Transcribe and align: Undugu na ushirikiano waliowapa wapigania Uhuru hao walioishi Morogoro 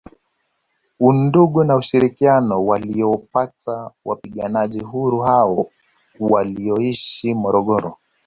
Undugu 1.07 1.63
na 1.67 1.73
ushirikiano 1.75 2.63
waliowapa 2.65 3.91
wapigania 4.05 4.69
Uhuru 4.83 5.19
hao 5.19 5.69
walioishi 6.19 7.33
Morogoro 7.33 7.97